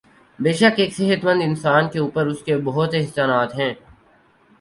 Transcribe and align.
بیشک 0.39 0.73
ایک 0.77 0.93
صحت 0.93 1.25
مند 1.25 1.41
اانسان 1.43 1.89
کے 1.89 1.99
اوپر 1.99 2.27
اسکے 2.27 2.57
بہت 2.63 2.95
احسانات 2.95 3.55
ہیں 3.55 3.73